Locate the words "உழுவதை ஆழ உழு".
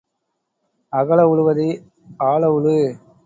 1.23-2.75